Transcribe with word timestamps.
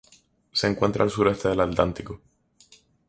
Se 0.51 0.65
encuentra 0.65 1.03
al 1.03 1.11
suroeste 1.11 1.49
del 1.49 1.59
Atlántico. 1.59 2.21